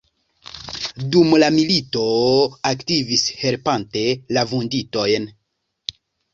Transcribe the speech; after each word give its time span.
Dum 1.15 1.35
la 1.43 1.49
milito 1.57 2.07
aktivis 2.71 3.27
helpante 3.43 4.05
la 4.37 4.47
vunditojn. 4.57 5.33